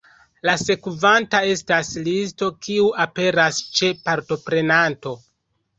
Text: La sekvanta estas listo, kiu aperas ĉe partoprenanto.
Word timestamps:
La 0.47 0.53
sekvanta 0.61 1.41
estas 1.49 1.91
listo, 2.09 2.49
kiu 2.65 2.89
aperas 3.07 3.61
ĉe 3.79 3.95
partoprenanto. 4.09 5.17